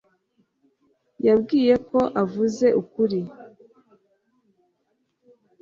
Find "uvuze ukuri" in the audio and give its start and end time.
2.23-3.19